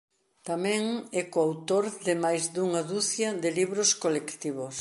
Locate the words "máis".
2.23-2.43